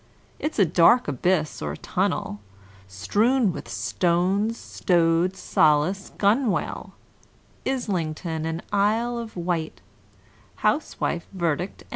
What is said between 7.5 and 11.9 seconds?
Islington and Isle of Wight, Housewife, verdict and indict!